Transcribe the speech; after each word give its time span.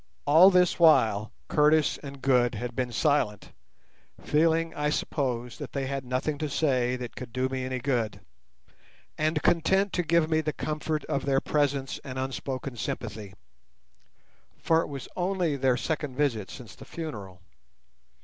All 0.25 0.49
this 0.49 0.79
while 0.79 1.31
Curtis 1.47 1.99
and 1.99 2.23
Good 2.23 2.55
had 2.55 2.75
been 2.75 2.91
silent, 2.91 3.51
feeling, 4.19 4.73
I 4.73 4.89
suppose, 4.89 5.59
that 5.59 5.73
they 5.73 5.85
had 5.85 6.03
nothing 6.05 6.39
to 6.39 6.49
say 6.49 6.95
that 6.95 7.15
could 7.15 7.31
do 7.31 7.47
me 7.49 7.65
any 7.65 7.77
good, 7.77 8.19
and 9.15 9.43
content 9.43 9.93
to 9.93 10.01
give 10.01 10.27
me 10.27 10.41
the 10.41 10.53
comfort 10.53 11.05
of 11.05 11.25
their 11.27 11.39
presence 11.39 11.99
and 12.03 12.17
unspoken 12.17 12.77
sympathy; 12.77 13.35
for 14.57 14.81
it 14.81 14.87
was 14.87 15.07
only 15.15 15.55
their 15.55 15.77
second 15.77 16.15
visit 16.15 16.49
since 16.49 16.73
the 16.73 16.83
funeral. 16.83 17.43